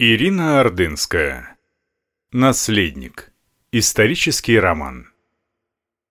[0.00, 1.56] Ирина Ордынская.
[2.32, 3.32] Наследник.
[3.70, 5.12] Исторический роман.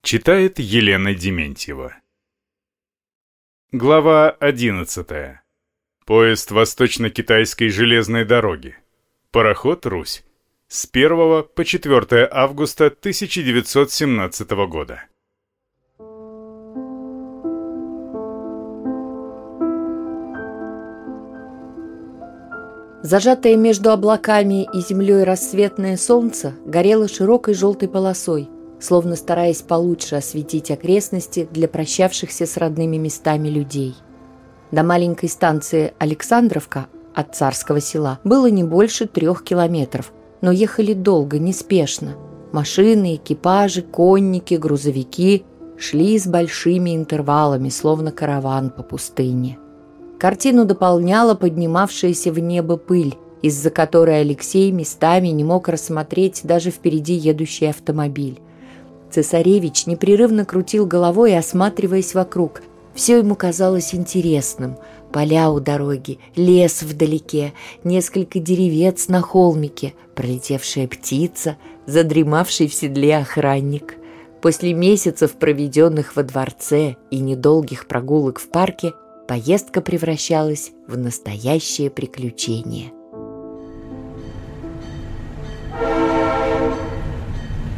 [0.03, 1.93] Читает Елена Дементьева.
[3.73, 5.41] Глава 11.
[6.05, 8.77] Поезд Восточно-Китайской железной дороги.
[9.31, 10.23] Пароход «Русь».
[10.69, 15.03] С 1 по 4 августа 1917 года.
[23.03, 28.47] Зажатое между облаками и землей рассветное солнце горело широкой желтой полосой,
[28.79, 33.93] словно стараясь получше осветить окрестности для прощавшихся с родными местами людей.
[34.71, 41.39] До маленькой станции Александровка от царского села было не больше трех километров, но ехали долго,
[41.39, 42.15] неспешно.
[42.53, 45.43] Машины, экипажи, конники, грузовики
[45.77, 49.59] шли с большими интервалами, словно караван по пустыне.
[50.23, 57.13] Картину дополняла поднимавшаяся в небо пыль, из-за которой Алексей местами не мог рассмотреть даже впереди
[57.13, 58.39] едущий автомобиль.
[59.11, 62.61] Цесаревич непрерывно крутил головой, осматриваясь вокруг.
[62.93, 64.77] Все ему казалось интересным.
[65.11, 67.51] Поля у дороги, лес вдалеке,
[67.83, 73.95] несколько деревец на холмике, пролетевшая птица, задремавший в седле охранник.
[74.41, 78.93] После месяцев, проведенных во дворце и недолгих прогулок в парке,
[79.27, 82.91] поездка превращалась в настоящее приключение.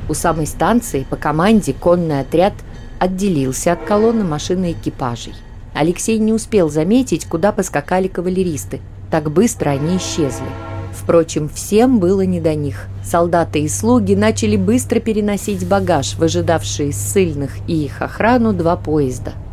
[0.08, 2.54] У самой станции по команде конный отряд
[3.00, 5.34] отделился от колонны машины экипажей.
[5.73, 8.82] Алексей не успел заметить, куда поскакали кавалеристы.
[9.12, 10.48] Так быстро они исчезли.
[10.94, 12.88] Впрочем, всем было не до них.
[13.04, 19.34] Солдаты и слуги начали быстро переносить багаж, выжидавшие ссыльных и их охрану два поезда–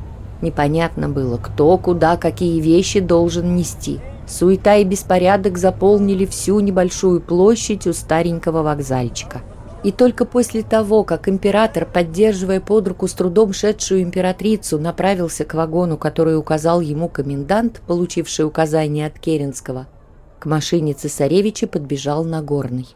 [0.43, 4.01] Непонятно было, кто, куда, какие вещи должен нести.
[4.27, 9.43] Суета и беспорядок заполнили всю небольшую площадь у старенького вокзальчика.
[9.85, 15.55] И только после того, как император, поддерживая под руку с трудом шедшую императрицу, направился к
[15.55, 19.87] вагону, который указал ему комендант, получивший указание от Керенского,
[20.39, 22.89] к машине цесаревича подбежал Нагорный.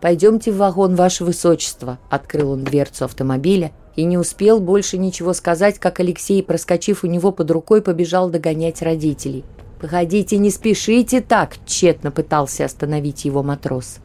[0.00, 5.78] «Пойдемте в вагон, ваше высочество»,— открыл он дверцу автомобиля— и не успел больше ничего сказать,
[5.78, 9.44] как Алексей, проскочив у него под рукой, побежал догонять родителей.
[9.80, 13.98] «Погодите, не спешите так!»– тщетно пытался остановить его матрос.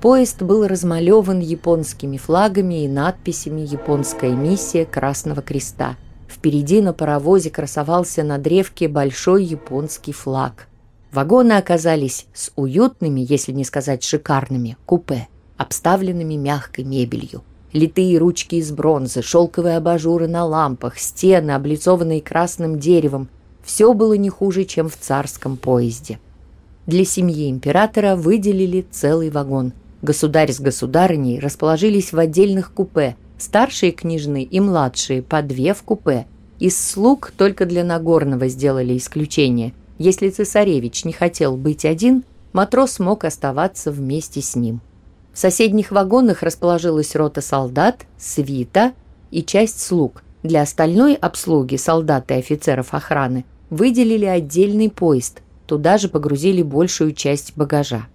[0.00, 5.96] Поезд был размалеван японскими флагами и надписями «Японская миссия Красного Креста».
[6.28, 10.66] Впереди на паровозе красовался на древке большой японский флаг.
[11.12, 17.44] Вагоны оказались с уютными, если не сказать шикарными, купе, обставленными мягкой мебелью.
[17.72, 23.28] Литые ручки из бронзы, шелковые абажуры на лампах, стены, облицованные красным деревом.
[23.62, 26.18] Все было не хуже, чем в царском поезде.
[26.86, 29.72] Для семьи императора выделили целый вагон.
[30.02, 36.26] Государь с государыней расположились в отдельных купе, старшие княжны и младшие по две в купе.
[36.58, 39.72] Из слуг только для Нагорного сделали исключение.
[39.98, 44.80] Если цесаревич не хотел быть один, матрос мог оставаться вместе с ним.
[45.32, 48.92] В соседних вагонах расположилась рота солдат, свита
[49.30, 50.22] и часть слуг.
[50.42, 55.40] Для остальной обслуги солдат и офицеров охраны выделили отдельный поезд.
[55.66, 58.08] Туда же погрузили большую часть багажа.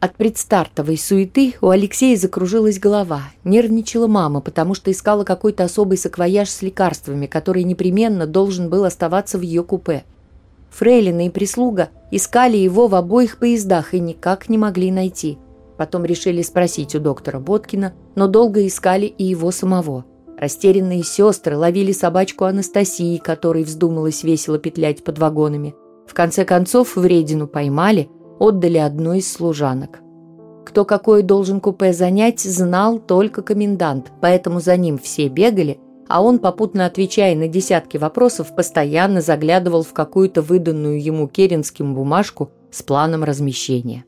[0.00, 3.22] От предстартовой суеты у Алексея закружилась голова.
[3.44, 9.38] Нервничала мама, потому что искала какой-то особый саквояж с лекарствами, который непременно должен был оставаться
[9.38, 10.04] в ее купе.
[10.70, 15.38] Фрейлина и прислуга искали его в обоих поездах и никак не могли найти–
[15.82, 20.04] Потом решили спросить у доктора Боткина, но долго искали и его самого.
[20.38, 25.74] Растерянные сестры ловили собачку Анастасии, которой вздумалось весело петлять под вагонами.
[26.06, 29.98] В конце концов вредину поймали, отдали одной из служанок.
[30.64, 36.38] Кто какой должен купе занять, знал только комендант, поэтому за ним все бегали, а он,
[36.38, 43.24] попутно отвечая на десятки вопросов, постоянно заглядывал в какую-то выданную ему Керенским бумажку с планом
[43.24, 44.04] размещения.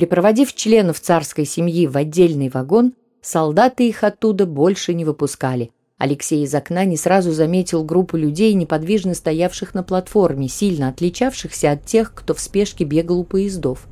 [0.00, 5.72] Припроводив членов царской семьи в отдельный вагон, солдаты их оттуда больше не выпускали.
[5.98, 11.84] Алексей из окна не сразу заметил группу людей, неподвижно стоявших на платформе, сильно отличавшихся от
[11.84, 13.86] тех, кто в спешке бегал у поездов.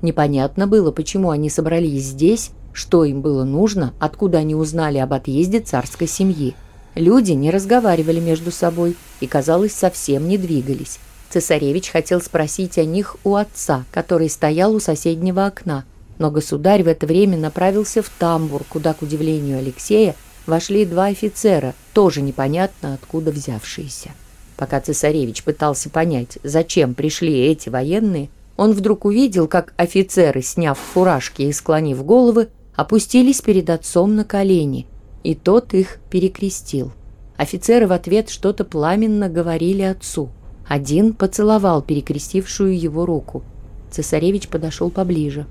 [0.00, 5.60] Непонятно было, почему они собрались здесь, что им было нужно, откуда они узнали об отъезде
[5.60, 6.54] царской семьи.
[6.94, 11.00] Люди не разговаривали между собой и, казалось, совсем не двигались.
[11.30, 15.84] Цесаревич хотел спросить о них у отца, который стоял у соседнего окна,
[16.18, 20.16] но государь в это время направился в тамбур, куда, к удивлению Алексея,
[20.46, 24.10] вошли два офицера, тоже непонятно откуда взявшиеся.
[24.56, 31.42] Пока цесаревич пытался понять, зачем пришли эти военные, он вдруг увидел, как офицеры, сняв фуражки
[31.42, 34.86] и склонив головы, опустились перед отцом на колени,
[35.22, 36.92] и тот их перекрестил.
[37.36, 40.28] Офицеры в ответ что-то пламенно говорили отцу.
[40.70, 43.42] Один поцеловал перекрестившую его руку.
[43.90, 45.46] Цесаревич подошел поближе.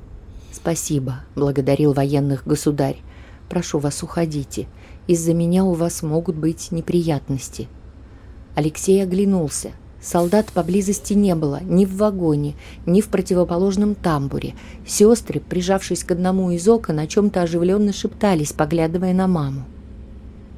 [0.50, 2.96] «Спасибо»,— благодарил военных государь.
[3.50, 4.68] «Прошу вас, уходите.
[5.08, 7.68] Из-за меня у вас могут быть неприятности».
[8.56, 9.72] Алексей оглянулся.
[10.02, 12.56] Солдат поблизости не было, ни в вагоне,
[12.86, 14.56] ни в противоположном тамбуре.
[14.88, 19.66] Сестры, прижавшись к одному из окон, о чем-то оживленно шептались, поглядывая на маму.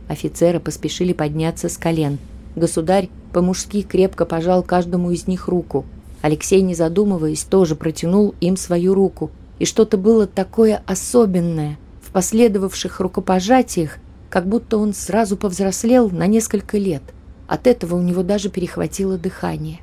[0.07, 2.19] Офицеры поспешили подняться с колен.
[2.55, 5.85] Государь по-мужски крепко пожал каждому из них руку.
[6.21, 9.31] Алексей, не задумываясь, тоже протянул им свою руку.
[9.59, 13.97] И что-то было такое особенное в последовавших рукопожатиях,
[14.29, 17.03] как будто он сразу повзрослел на несколько лет–
[17.51, 19.81] от этого у него даже перехватило дыхание.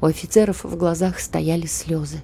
[0.00, 2.22] У офицеров в глазах стояли слезы.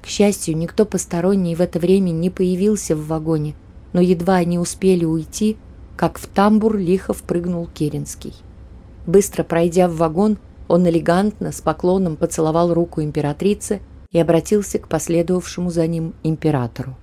[0.00, 3.54] К счастью, никто посторонний в это время не появился в вагоне,
[3.92, 5.58] но едва они успели уйти,
[5.94, 8.32] как в тамбур лихо впрыгнул Керенский.
[9.06, 13.80] Быстро пройдя в вагон, он элегантно, с поклоном поцеловал руку императрицы
[14.10, 16.96] и обратился к последовавшему за ним императору.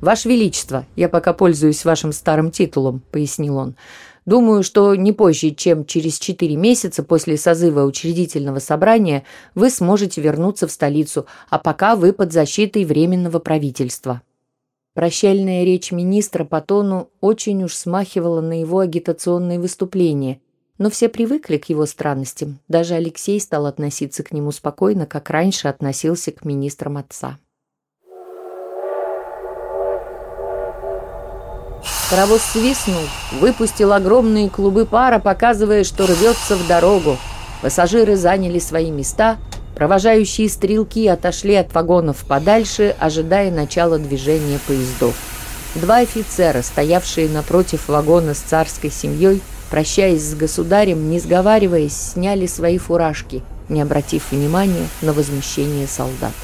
[0.00, 3.76] «Ваше Величество, я пока пользуюсь вашим старым титулом»,— пояснил он.
[4.24, 9.24] Думаю, что не позже, чем через четыре месяца после созыва учредительного собрания
[9.54, 14.22] вы сможете вернуться в столицу, а пока вы под защитой Временного правительства».
[14.94, 20.38] Прощальная речь министра по тону очень уж смахивала на его агитационные выступления,
[20.82, 22.58] но все привыкли к его странностям.
[22.66, 27.38] Даже Алексей стал относиться к нему спокойно, как раньше относился к министрам отца.
[32.10, 33.04] Паровоз свистнул,
[33.38, 37.16] выпустил огромные клубы пара, показывая, что рвется в дорогу.
[37.62, 39.38] Пассажиры заняли свои места,
[39.76, 45.14] провожающие стрелки отошли от вагонов подальше, ожидая начала движения поездов.
[45.76, 49.40] Два офицера, стоявшие напротив вагона с царской семьей,
[49.72, 53.40] прощаясь с государем, не сговариваясь, сняли свои фуражки,
[53.70, 56.34] не обратив внимания на возмущение солдат.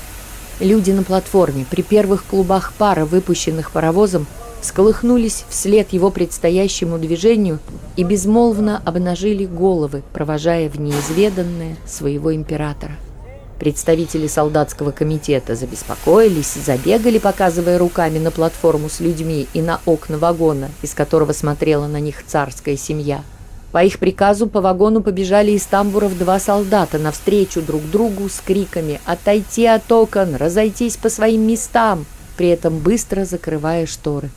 [0.60, 4.26] Люди на платформе при первых клубах пара, выпущенных паровозом,
[4.62, 7.58] сколыхнулись вслед его предстоящему движению
[7.96, 12.92] и безмолвно обнажили головы, провожая в неизведанное своего императора.
[13.58, 20.70] Представители солдатского комитета забеспокоились, забегали, показывая руками на платформу с людьми и на окна вагона,
[20.82, 23.22] из которого смотрела на них царская семья.
[23.72, 29.00] По их приказу по вагону побежали из тамбуров два солдата навстречу друг другу с криками
[29.04, 30.36] «Отойти от окон!
[30.36, 32.06] Разойтись по своим местам!»
[32.38, 34.30] при этом быстро закрывая шторы.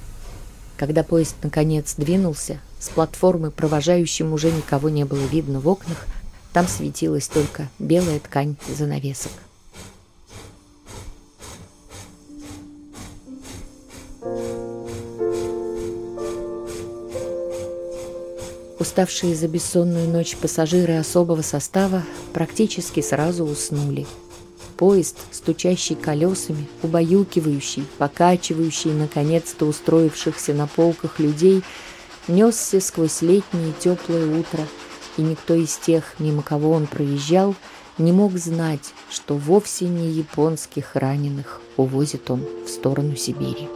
[0.75, 6.07] Когда поезд наконец двинулся, с платформы провожающим уже никого не было видно в окнах,
[6.53, 9.31] там светилась только белая ткань занавесок.
[18.79, 22.03] Уставшие за бессонную ночь пассажиры особого состава
[22.33, 24.07] практически сразу уснули–
[24.81, 31.61] Поезд, стучащий колесами, убаюкивающий, покачивающий, наконец-то устроившихся на полках людей,
[32.27, 34.67] несся сквозь летнее теплое утро,
[35.17, 37.55] и никто из тех, мимо кого он проезжал,
[37.97, 43.67] не мог знать, что вовсе не японских раненых увозит он в сторону Сибири.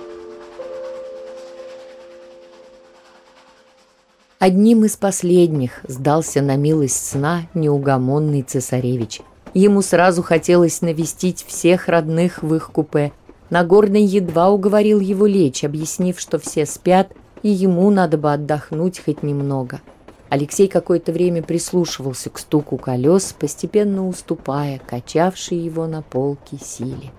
[4.39, 9.21] Одним из последних сдался на милость сна неугомонный цесаревич–
[9.55, 13.13] Ему сразу хотелось навестить всех родных в их купе.
[13.49, 19.23] Нагорный едва уговорил его лечь, объяснив, что все спят, и ему надо бы отдохнуть хоть
[19.23, 19.79] немного.
[20.29, 27.11] Алексей какое-то время прислушивался к стуку колес, постепенно уступая, качавшей его на полке силе.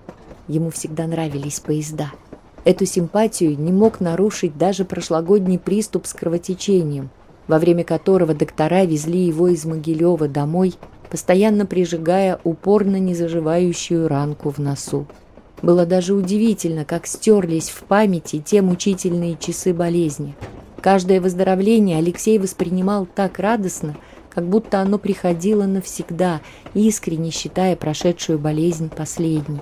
[0.47, 2.11] Ему всегда нравились поезда.
[2.65, 7.09] Эту симпатию не мог нарушить даже прошлогодний приступ с кровотечением,
[7.47, 10.75] во время которого доктора везли его из Могилева домой
[11.09, 15.07] постоянно прижигая упорно незаживающую ранку в носу.
[15.61, 20.35] Было даже удивительно, как стерлись в памяти те мучительные часы болезни.
[20.87, 23.97] Каждое выздоровление Алексей воспринимал так радостно,
[24.29, 26.39] как будто оно приходило навсегда,
[26.73, 29.59] искренне считая прошедшую болезнь последней.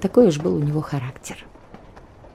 [0.00, 1.44] Такой уж был у него характер.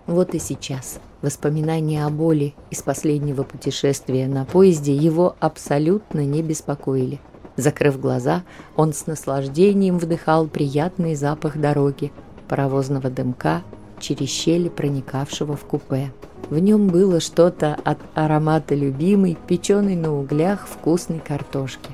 [0.05, 7.19] Вот и сейчас воспоминания о боли из последнего путешествия на поезде его абсолютно не беспокоили–
[7.57, 8.43] Закрыв глаза,
[8.75, 12.11] он с наслаждением вдыхал приятный запах дороги,
[12.47, 13.61] паровозного дымка,
[14.01, 16.11] через щели проникавшего в купе.
[16.49, 21.91] В нем было что-то от аромата любимой, печеной на углях вкусной картошки.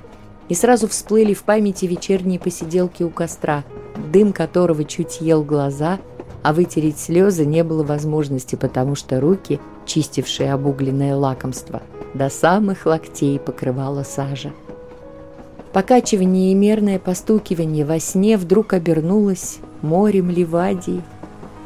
[0.50, 3.64] и сразу всплыли в памяти вечерние посиделки у костра,
[4.12, 6.00] дым которого чуть ел глаза,
[6.42, 11.82] а вытереть слезы не было возможности, потому что руки, чистившие обугленное лакомство,
[12.14, 14.54] до самых локтей покрывала сажа.
[15.74, 21.04] Покачивание и мерное постукивание во сне вдруг обернулось морем Ливадии.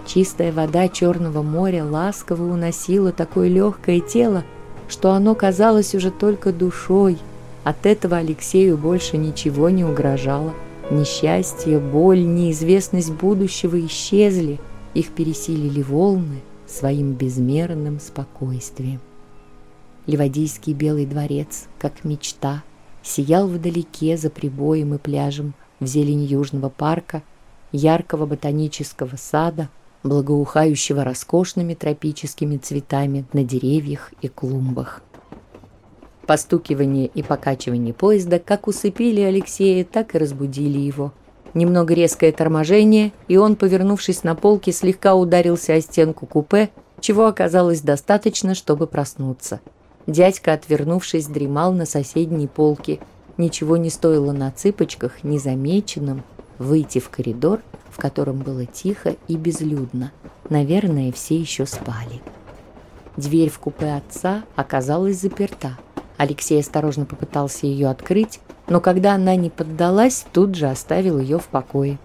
[0.06, 4.44] Чистая вода Черного моря ласково уносила такое легкое тело,
[4.90, 7.18] что оно казалось уже только душой.
[7.64, 10.54] От этого Алексею больше ничего не угрожало.
[10.90, 14.60] Несчастье, боль, неизвестность будущего исчезли,
[14.94, 19.00] их пересилили волны своим безмерным спокойствием.
[20.08, 22.64] Ливадийский белый дворец, как мечта,
[23.04, 27.24] сиял вдалеке за прибоем и пляжем в зелени Южного парка,
[27.72, 29.70] яркого ботанического сада,
[30.04, 35.02] благоухающего роскошными тропическими цветами на деревьях и клумбах.
[36.26, 41.12] Постукивание и покачивание поезда как усыпили Алексея, так и разбудили его.
[41.54, 46.70] Немного резкое торможение, и он, повернувшись на полке, слегка ударился о стенку купе,
[47.02, 49.60] чего оказалось достаточно, чтобы проснуться.
[50.08, 53.00] Дядька, отвернувшись, дремал на соседней полке.
[53.38, 56.24] Ничего не стоило на цыпочках, незамеченным,
[56.58, 60.12] выйти в коридор, в котором было тихо и безлюдно.
[60.50, 62.22] Наверное, все еще спали.
[63.18, 65.78] Дверь в купе отца оказалась заперта.
[66.18, 71.46] Алексей осторожно попытался ее открыть, но когда она не поддалась, тут же оставил ее в
[71.48, 71.98] покое.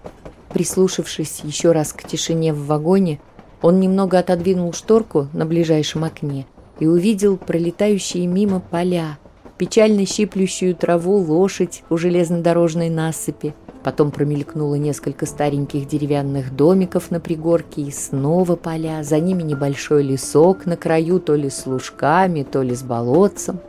[0.49, 3.19] Прислушавшись еще раз к тишине в вагоне,
[3.61, 6.45] он немного отодвинул шторку на ближайшем окне
[6.79, 9.17] и увидел пролетающие мимо поля,
[9.57, 13.53] печально щиплющую траву лошадь у железнодорожной насыпи.
[13.87, 20.65] Потом промелькнуло несколько стареньких деревянных домиков на пригорке и снова поля, за ними небольшой лесок
[20.65, 23.59] на краю то ли с лужками, то ли с болотцем.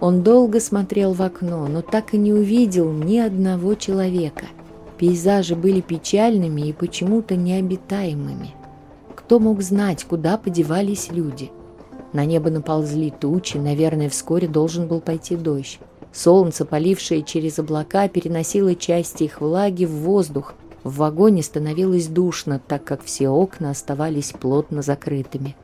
[0.00, 4.46] Он долго смотрел в окно, но так и не увидел ни одного человека.
[4.96, 8.54] Пейзажи были печальными и почему-то необитаемыми.
[9.14, 11.50] Кто мог знать, куда подевались люди?
[12.14, 15.78] На небо наползли тучи, наверное, вскоре должен был пойти дождь.
[16.12, 20.54] Солнце, полившее через облака, переносило части их влаги в воздух.
[20.84, 25.56] В вагоне становилось душно, так как все окна оставались плотно закрытыми.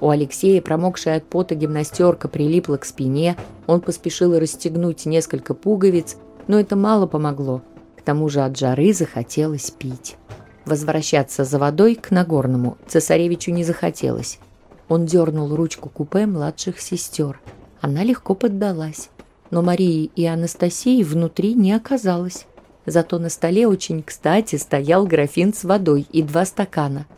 [0.00, 3.36] У Алексея, промокшая от пота гимнастерка, прилипла к спине.
[3.68, 6.16] Он поспешил расстегнуть несколько пуговиц,
[6.48, 7.62] но это мало помогло.
[7.96, 10.16] К тому же от жары захотелось пить.
[10.64, 14.40] Возвращаться за водой к Нагорному цесаревичу не захотелось.
[14.88, 17.40] Он дернул ручку купе младших сестер.
[17.80, 19.08] Она легко поддалась.
[19.52, 22.46] Но Марии и Анастасии внутри не оказалось.
[22.86, 27.06] Зато на столе очень кстати стоял графин с водой и два стакана–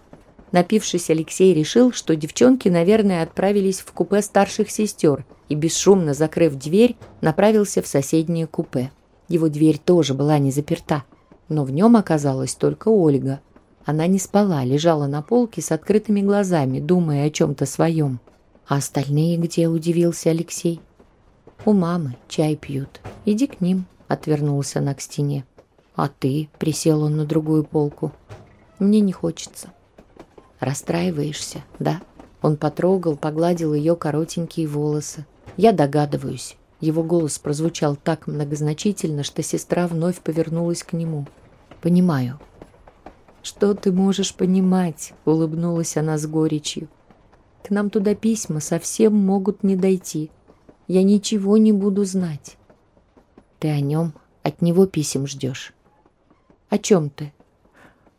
[0.55, 6.95] Напившись, Алексей решил, что девчонки, наверное, отправились в купе старших сестер и, бесшумно закрыв дверь,
[7.21, 8.93] направился в соседнее купе.
[9.27, 11.03] Его дверь тоже была не заперта,
[11.49, 13.41] но в нем оказалась только Ольга.
[13.85, 18.21] Она не спала, лежала на полке с открытыми глазами, думая о чем-то своем.
[18.69, 20.81] «А остальные где?»– удивился Алексей.
[21.65, 23.01] «У мамы чай пьют.
[23.25, 25.45] Иди к ним»,– отвернулся она к стене.
[25.95, 28.13] «А ты?»– присел он на другую полку.
[28.79, 29.71] «Мне не хочется».
[30.65, 32.01] Расстраиваешься, да?
[32.41, 35.27] Он потрогал, погладил ее коротенькие волосы.
[35.57, 36.57] Я догадываюсь.
[36.81, 41.27] Его голос прозвучал так многозначительно, что сестра вновь повернулась к нему.
[41.83, 42.41] Понимаю.
[43.43, 45.13] Что ты можешь понимать?
[45.27, 46.89] Улыбнулась она с горечью.
[47.63, 50.31] К нам туда письма совсем могут не дойти.
[50.87, 52.57] Я ничего не буду знать.
[53.59, 55.73] Ты о нем, от него писем ждешь.
[56.69, 57.33] О чем ты?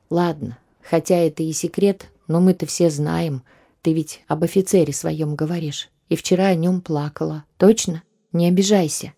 [0.10, 3.44] Ладно, хотя это и секрет, но мы-то все знаем.
[3.82, 5.90] Ты ведь об офицере своем говоришь.
[6.10, 7.46] И вчера о нем плакала.
[7.58, 8.04] Точно?
[8.32, 9.14] Не обижайся.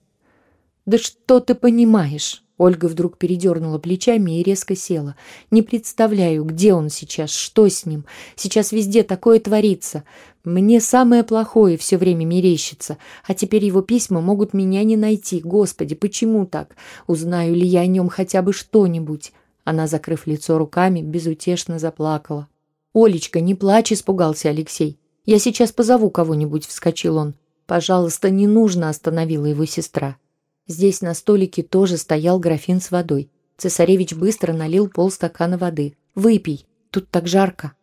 [0.86, 2.44] Да что ты понимаешь?
[2.58, 5.16] Ольга вдруг передернула плечами и резко села.
[5.52, 8.06] «Не представляю, где он сейчас, что с ним.
[8.36, 10.04] Сейчас везде такое творится.
[10.44, 12.98] Мне самое плохое все время мерещится.
[13.28, 15.40] А теперь его письма могут меня не найти.
[15.42, 16.76] Господи, почему так?
[17.06, 19.34] Узнаю ли я о нем хотя бы что-нибудь?»
[19.64, 22.48] Она, закрыв лицо руками, безутешно заплакала.
[22.94, 24.98] «Олечка, не плачь»,— испугался Алексей.
[25.26, 27.36] «Я сейчас позову кого-нибудь»,— вскочил он.
[27.68, 30.18] «Пожалуйста, не нужно»,— остановила его сестра.
[30.68, 33.32] Здесь на столике тоже стоял графин с водой.
[33.58, 35.96] Цесаревич быстро налил полстакана воды.
[36.14, 37.74] «Выпей, тут так жарко».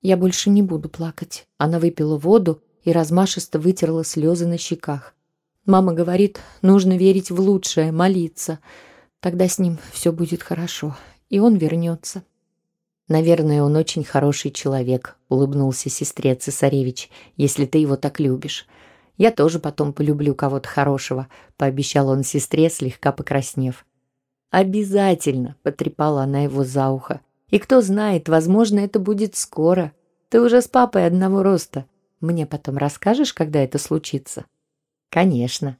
[0.00, 1.46] «Я больше не буду плакать».
[1.58, 5.14] Она выпила воду и размашисто вытерла слезы на щеках.
[5.66, 8.58] Мама говорит, нужно верить в лучшее, молиться.
[9.20, 10.96] Тогда с ним все будет хорошо,
[11.28, 12.22] и он вернется.
[13.06, 18.66] «Наверное, он очень хороший человек»,— улыбнулся сестре цесаревич, «если ты его так любишь.
[19.18, 23.84] Я тоже потом полюблю кого-то хорошего»,— пообещал он сестре, слегка покраснев.
[24.50, 27.20] «Обязательно!»— потрепала она его за ухо.
[27.50, 29.92] «И кто знает, возможно, это будет скоро.
[30.28, 31.84] Ты уже с папой одного роста.
[32.20, 34.46] Мне потом расскажешь, когда это случится?»
[35.10, 35.76] «Конечно.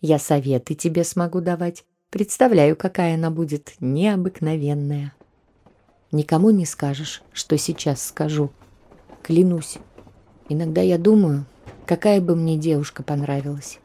[0.00, 1.84] Я советы тебе смогу давать.
[2.10, 5.14] Представляю, какая она будет необыкновенная».
[6.10, 8.50] «Никому не скажешь, что сейчас скажу.
[9.22, 9.78] Клянусь.
[10.48, 11.46] Иногда я думаю,
[11.90, 13.80] какая бы мне девушка понравилась».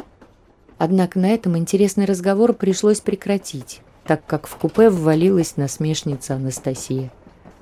[0.77, 7.11] Однако на этом интересный разговор пришлось прекратить, так как в купе ввалилась насмешница Анастасия.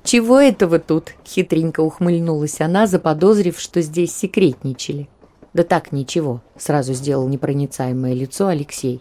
[0.02, 5.08] «Чего это вы тут?»— хитренько ухмыльнулась она, заподозрив, что здесь секретничали.
[5.54, 9.00] «Да так, ничего»,— сразу сделал непроницаемое лицо Алексей.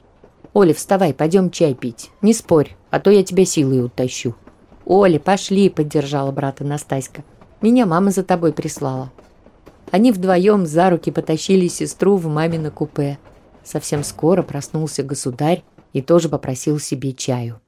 [0.54, 2.10] «Оля, вставай, пойдем чай пить.
[2.22, 4.34] Не спорь, а то я тебя силой утащу».
[4.86, 7.26] «Оля, пошли»,— поддержала брата Настаська.
[7.60, 9.12] «Меня мама за тобой прислала».
[9.94, 13.20] Они вдвоем за руки потащили сестру в мамино купе.
[13.64, 17.62] Совсем скоро проснулся государь и тоже попросил себе чаю.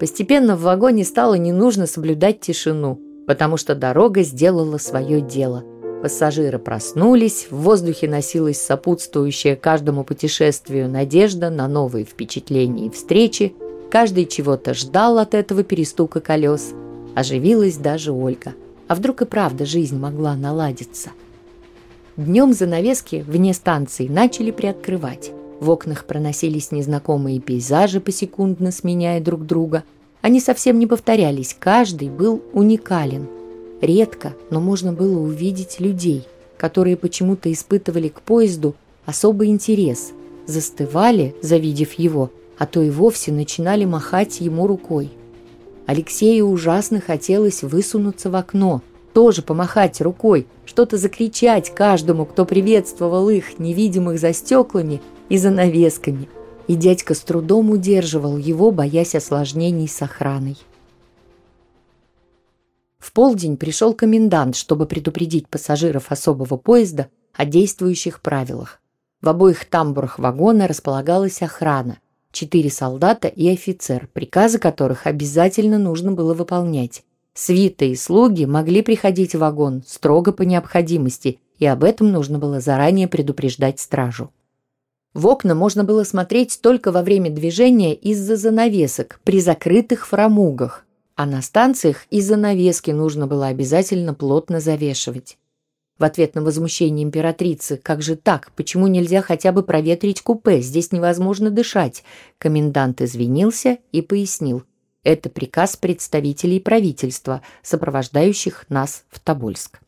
[0.00, 5.62] Постепенно в вагоне стало не нужно соблюдать тишину, потому что дорога сделала свое дело.
[6.02, 13.54] Пассажиры проснулись, в воздухе носилась сопутствующая каждому путешествию надежда на новые впечатления и встречи,
[13.88, 16.74] каждый чего-то ждал от этого перестука колес.
[17.16, 18.52] Оживилась даже Ольга.
[18.88, 21.12] А вдруг и правда жизнь могла наладиться?
[22.18, 25.32] Днем занавески вне станции начали приоткрывать.
[25.58, 29.82] В окнах проносились незнакомые пейзажи, посекундно сменяя друг друга.
[30.20, 33.26] Они совсем не повторялись, каждый был уникален.
[33.80, 38.74] Редко, но можно было увидеть людей, которые почему-то испытывали к поезду
[39.06, 40.12] особый интерес,
[40.46, 45.12] застывали, завидев его, а то и вовсе начинали махать ему рукой.
[45.86, 48.82] Алексею ужасно хотелось высунуться в окно,
[49.14, 56.28] тоже помахать рукой, что-то закричать каждому, кто приветствовал их, невидимых за стеклами– и занавесками,
[56.66, 60.56] и дядька с трудом удерживал его, боясь осложнений с охраной.
[62.98, 68.80] В полдень пришел комендант, чтобы предупредить пассажиров особого поезда о действующих правилах.
[69.20, 71.98] В обоих тамбурах вагона располагалась охрана,
[72.36, 77.02] четыре солдата и офицер, приказы которых обязательно нужно было выполнять.
[77.32, 82.60] Свита и слуги могли приходить в вагон строго по необходимости, и об этом нужно было
[82.60, 84.30] заранее предупреждать стражу.
[85.14, 91.24] В окна можно было смотреть только во время движения из-за занавесок при закрытых фрамугах, а
[91.24, 95.38] на станциях и занавески нужно было обязательно плотно завешивать.
[95.98, 98.52] В ответ на возмущение императрицы «Как же так?
[98.54, 100.60] Почему нельзя хотя бы проветрить купе?
[100.60, 102.04] Здесь невозможно дышать!»
[102.38, 104.64] Комендант извинился и пояснил.
[105.06, 109.78] Это приказ представителей правительства, сопровождающих нас в Тобольск.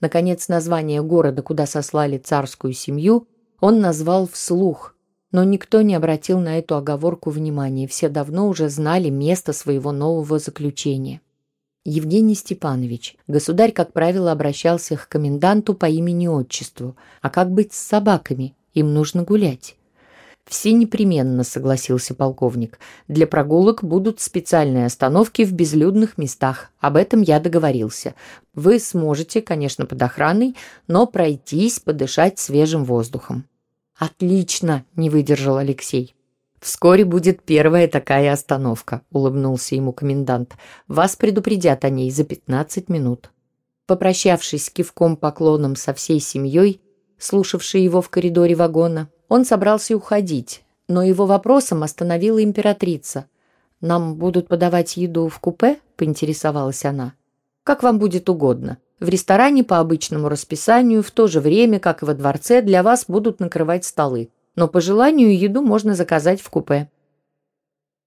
[0.00, 3.28] Наконец, название города, куда сослали царскую семью,
[3.60, 4.96] он назвал вслух,
[5.30, 10.40] но никто не обратил на эту оговорку внимания, все давно уже знали место своего нового
[10.40, 11.20] заключения.
[11.88, 16.96] Евгений Степанович, государь, как правило, обращался к коменданту по имени-отчеству.
[17.22, 18.56] А как быть с собаками?
[18.74, 19.76] Им нужно гулять.
[20.44, 22.80] «Все непременно»,— согласился полковник.
[23.06, 26.72] «Для прогулок будут специальные остановки в безлюдных местах.
[26.80, 28.16] Об этом я договорился.
[28.52, 30.56] Вы сможете, конечно, под охраной,
[30.88, 33.44] но пройтись, подышать свежим воздухом».
[33.96, 36.15] «Отлично!»— не выдержал Алексей.
[36.66, 40.56] «Вскоре будет первая такая остановка»,— улыбнулся ему комендант.
[40.88, 43.30] «Вас предупредят о ней за пятнадцать минут».
[43.86, 46.80] Попрощавшись кивком поклоном со всей семьей,
[47.18, 53.26] слушавшей его в коридоре вагона, он собрался уходить, но его вопросом остановила императрица.
[53.80, 57.12] «Нам будут подавать еду в купе?»– поинтересовалась она.
[57.62, 58.78] «Как вам будет угодно.
[58.98, 63.04] В ресторане по обычному расписанию, в то же время, как и во дворце, для вас
[63.06, 64.30] будут накрывать столы.
[64.56, 66.90] Но по желанию еду можно заказать в купе».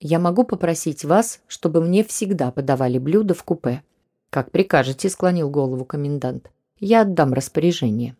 [0.01, 3.83] «Я могу попросить вас, чтобы мне всегда подавали блюда в купе?»
[4.29, 6.51] «Как прикажете»,– склонил голову комендант.
[6.79, 8.15] «Я отдам распоряжение».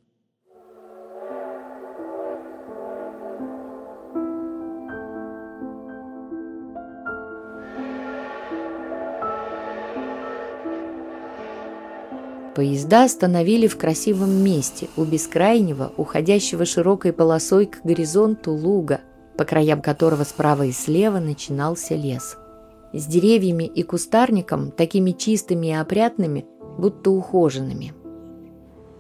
[12.60, 19.00] Поезда остановили в красивом месте, у бескрайнего, уходящего широкой полосой к горизонту луга,
[19.38, 22.36] по краям которого справа и слева начинался лес.
[22.92, 27.94] С деревьями и кустарником, такими чистыми и опрятными, будто ухоженными.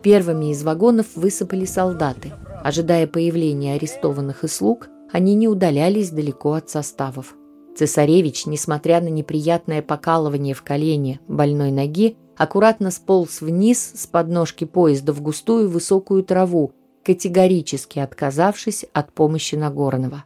[0.04, 2.32] Первыми из вагонов высыпали солдаты.
[2.64, 7.36] Ожидая появления арестованных и слуг, они не удалялись далеко от составов.
[7.76, 15.12] Цесаревич, несмотря на неприятное покалывание в колене больной ноги, аккуратно сполз вниз с подножки поезда
[15.12, 16.72] в густую высокую траву,
[17.04, 20.24] категорически отказавшись от помощи Нагорного.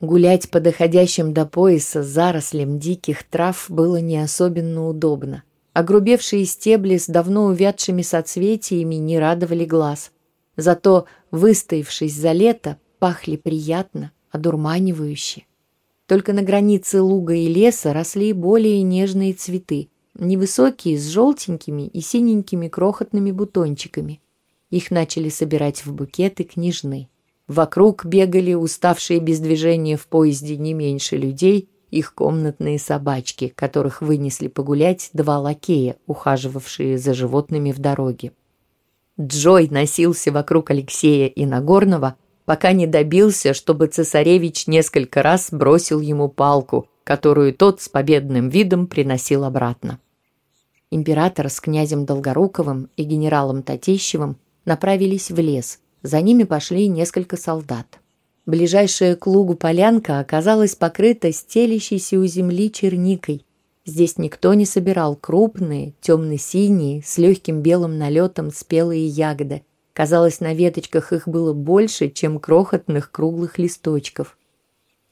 [0.00, 5.42] Гулять по доходящим до пояса зарослям диких трав было не особенно удобно.
[5.74, 10.12] Огрубевшие стебли с давно увядшими соцветиями не радовали глаз.
[10.56, 15.44] Зато, выстоявшись за лето, пахли приятно, одурманивающе.
[16.06, 22.68] Только на границе луга и леса росли более нежные цветы, невысокие, с желтенькими и синенькими
[22.68, 24.20] крохотными бутончиками.
[24.70, 27.08] Их начали собирать в букеты княжны.
[27.48, 34.46] Вокруг бегали уставшие без движения в поезде не меньше людей, их комнатные собачки, которых вынесли
[34.46, 38.32] погулять два лакея, ухаживавшие за животными в дороге.
[39.20, 46.28] Джой носился вокруг Алексея и Нагорного, пока не добился, чтобы цесаревич несколько раз бросил ему
[46.28, 49.98] палку, которую тот с победным видом приносил обратно.
[50.90, 57.86] Император с князем Долгоруковым и генералом Татищевым направились в лес– за ними пошли несколько солдат.
[58.46, 63.44] Ближайшая к лугу полянка оказалась покрыта стелящейся у земли черникой.
[63.84, 69.62] Здесь никто не собирал крупные, темно-синие, с легким белым налетом спелые ягоды.
[69.92, 74.38] Казалось, на веточках их было больше, чем крохотных круглых листочков.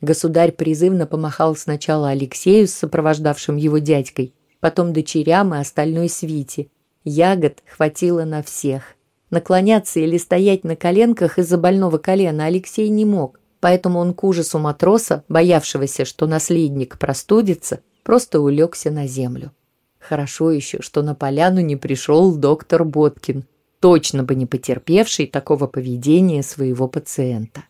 [0.00, 6.68] Государь призывно помахал сначала Алексею с сопровождавшим его дядькой, потом дочерям и остальной свите.
[7.04, 8.94] Ягод хватило на всех.
[9.30, 14.58] Наклоняться или стоять на коленках из-за больного колена Алексей не мог, поэтому он к ужасу
[14.58, 19.52] матроса, боявшегося, что наследник простудится, просто улегся на землю.
[19.98, 23.44] Хорошо еще, что на поляну не пришел доктор Боткин,
[23.80, 27.64] точно бы не потерпевший такого поведения своего пациента.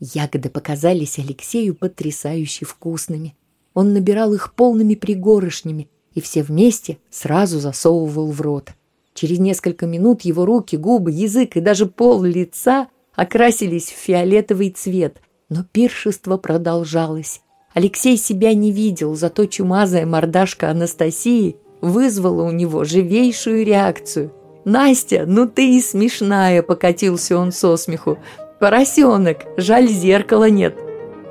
[0.00, 3.36] Ягоды показались Алексею потрясающе вкусными.
[3.74, 8.70] Он набирал их полными пригоршнями и все вместе сразу засовывал в рот–
[9.14, 15.18] Через несколько минут его руки, губы, язык и даже пол лица окрасились в фиолетовый цвет,
[15.48, 17.40] но пиршество продолжалось.
[17.72, 24.32] Алексей себя не видел, зато чумазая мордашка Анастасии вызвала у него живейшую реакцию.
[24.64, 28.18] «Настя, ну ты и смешная!»– покатился он со смеху.
[28.58, 30.74] «Поросенок, жаль, зеркала нет».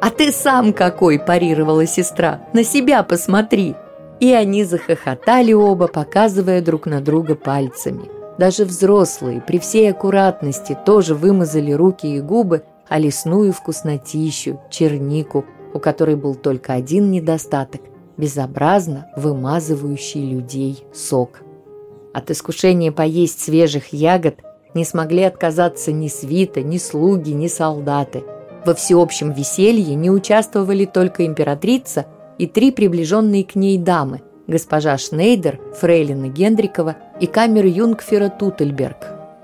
[0.02, 2.42] «А ты сам какой!»– парировала сестра.
[2.54, 3.76] «На себя посмотри!»
[4.20, 8.10] И они захохотали оба, показывая друг на друга пальцами.
[8.38, 15.80] Даже взрослые при всей аккуратности тоже вымазали руки и губы, а лесную вкуснотищу, чернику, у
[15.80, 17.82] которой был только один недостаток–
[18.18, 21.42] безобразно вымазывающий людей сок.
[22.14, 24.40] От искушения поесть свежих ягод
[24.74, 28.24] не смогли отказаться ни свита, ни слуги, ни солдаты.
[28.66, 32.06] Во всеобщем веселье не участвовали только императрица–
[32.38, 38.98] и три приближенные к ней дамы– госпожа Шнейдер, фрейлина Гендрикова и камер Юнгфера Тутельберг.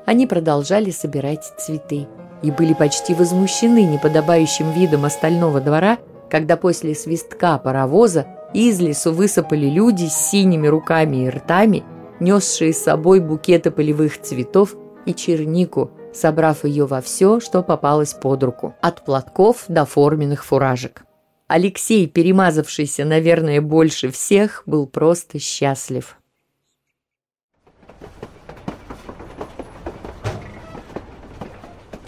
[0.06, 2.08] Они продолжали собирать цветы
[2.42, 5.98] и были почти возмущены неподобающим видом остального двора,
[6.30, 11.84] когда после свистка паровоза из лесу высыпали люди с синими руками и ртами,
[12.20, 14.76] несшие с собой букеты полевых цветов
[15.10, 21.04] и чернику, собрав ее во все, что попалось под руку, от платков до форменных фуражек.
[21.48, 26.16] Алексей, перемазавшийся, наверное, больше всех, был просто счастлив.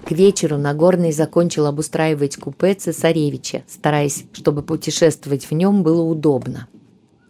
[0.06, 6.68] К вечеру Нагорный закончил обустраивать купе цесаревича, стараясь, чтобы путешествовать в нем было удобно.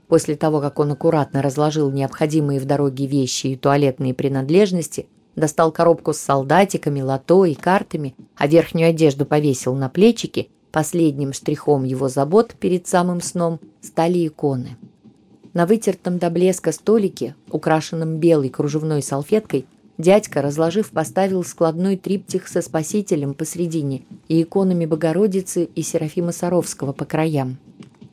[0.07, 6.13] После того, как он аккуратно разложил необходимые в дороге вещи и туалетные принадлежности, достал коробку
[6.13, 12.55] с солдатиками, лото и картами, а верхнюю одежду повесил на плечики– Последним штрихом его забот
[12.57, 14.77] перед самым сном стали иконы.
[15.53, 19.65] На вытертом до блеска столике, украшенном белой кружевной салфеткой,
[19.97, 27.03] дядька, разложив, поставил складной триптих со Спасителем посредине и иконами Богородицы и Серафима Саровского по
[27.03, 27.57] краям.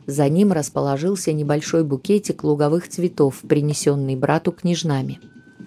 [0.07, 5.21] За ним расположился небольшой букетик луговых цветов, принесенный брату княжнами.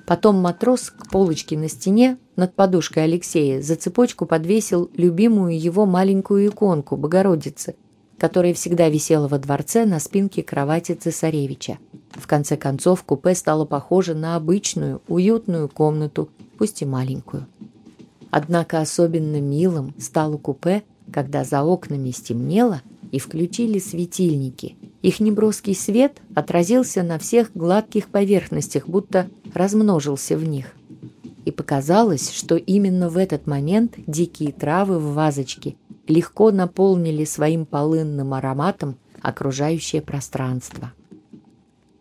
[0.06, 6.48] Потом матрос к полочке на стене над подушкой Алексея за цепочку подвесил любимую его маленькую
[6.48, 7.76] иконку Богородицы,
[8.18, 11.78] которая всегда висела во дворце на спинке кровати цесаревича.
[12.12, 17.48] В конце концов купе стало похоже на обычную, уютную комнату, пусть и маленькую.
[18.30, 26.22] Однако особенно милым стало купе, когда за окнами стемнело и включили светильники– их неброский свет
[26.36, 30.76] отразился на всех гладких поверхностях, будто размножился в них.
[31.44, 35.76] И показалось, что именно в этот момент дикие травы в вазочке
[36.08, 40.94] легко наполнили своим полынным ароматом окружающее пространство.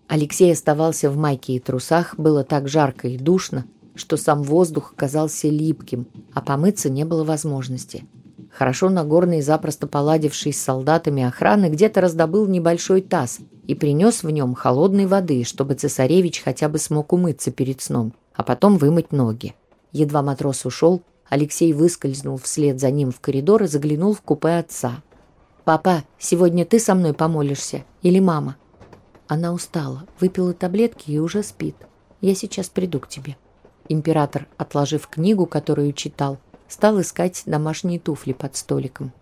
[0.07, 5.49] Алексей оставался в майке и трусах, было так жарко и душно, что сам воздух казался
[5.49, 8.05] липким, а помыться не было возможности.
[8.51, 14.55] Хорошо Нагорный, запросто поладивший с солдатами охраны, где-то раздобыл небольшой таз и принес в нем
[14.55, 19.55] холодной воды, чтобы цесаревич хотя бы смог умыться перед сном, а потом вымыть ноги.
[19.93, 25.03] Едва матрос ушел, Алексей выскользнул вслед за ним в коридор и заглянул в купе отца.
[25.65, 27.85] «Папа, сегодня ты со мной помолишься?
[28.03, 28.57] Или мама?»
[29.29, 31.77] Она устала, выпила таблетки и уже спит.
[32.21, 33.37] Я сейчас приду к тебе.
[33.89, 36.39] Император, отложив книгу, которую читал,
[36.70, 39.12] стал искать домашние туфли под столиком.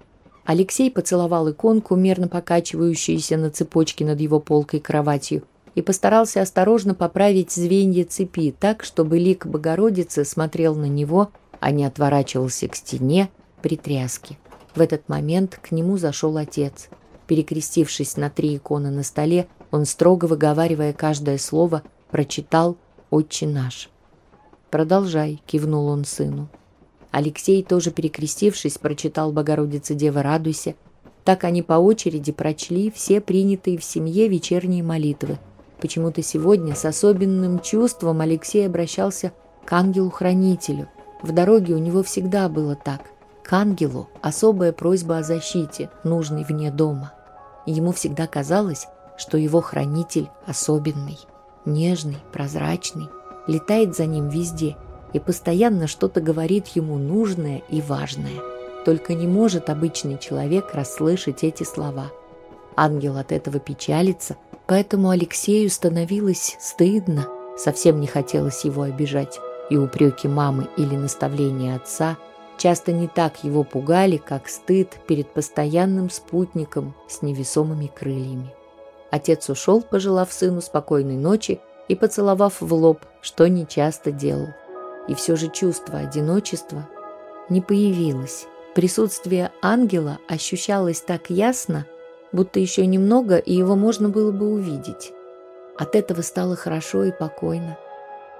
[0.44, 5.42] Алексей поцеловал иконку, мерно покачивающуюся на цепочке над его полкой кроватью,
[5.74, 11.30] и постарался осторожно поправить звенья цепи так, чтобы лик Богородицы смотрел на него,
[11.60, 13.30] а не отворачивался к стене
[13.62, 14.38] при тряске.
[14.74, 16.88] В этот момент к нему зашел отец.
[17.26, 22.76] Перекрестившись на три иконы на столе, он, строго выговаривая каждое слово, прочитал
[23.10, 23.90] «Отче наш».
[24.70, 26.48] «Продолжай»,— кивнул он сыну.
[27.10, 30.74] Алексей, тоже перекрестившись, прочитал «Богородица Дева, радуйся».
[31.24, 35.38] Так они по очереди прочли все принятые в семье вечерние молитвы.
[35.80, 39.32] Почему-то сегодня с особенным чувством Алексей обращался
[39.64, 40.88] к ангелу-хранителю.
[41.22, 43.02] В дороге у него всегда было так.
[43.42, 47.12] К ангелу особая просьба о защите, нужной вне дома.
[47.66, 51.18] Ему всегда казалось, что его хранитель особенный,
[51.64, 53.08] нежный, прозрачный,
[53.46, 54.76] летает за ним везде
[55.12, 58.42] и постоянно что-то говорит ему нужное и важное.
[58.84, 62.10] Только не может обычный человек расслышать эти слова.
[62.76, 69.40] Ангел от этого печалится, поэтому Алексею становилось стыдно, совсем не хотелось его обижать,
[69.70, 72.16] и упреки мамы или наставления отца–
[72.58, 78.52] часто не так его пугали, как стыд перед постоянным спутником с невесомыми крыльями.
[79.10, 84.48] Отец ушел, пожелав сыну спокойной ночи и поцеловав в лоб, что нечасто делал.
[85.08, 86.88] И все же чувство одиночества
[87.48, 88.46] не появилось.
[88.74, 91.86] Присутствие ангела ощущалось так ясно,
[92.30, 95.12] будто еще немного, и его можно было бы увидеть.
[95.76, 97.78] От этого стало хорошо и покойно.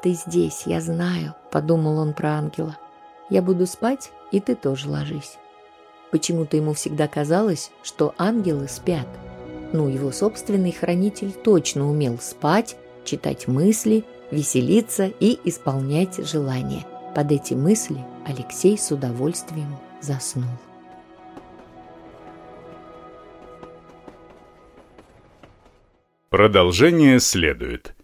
[0.02, 2.76] «Ты здесь, я знаю»,— подумал он про ангела.
[3.30, 5.36] Я буду спать, и ты тоже ложись.
[6.10, 9.06] Почему-то ему всегда казалось, что ангелы спят.
[9.72, 16.84] Ну, его собственный хранитель точно умел спать, читать мысли, веселиться и исполнять желания.
[17.14, 20.50] Под эти мысли Алексей с удовольствием заснул.
[26.30, 27.97] Продолжение следует.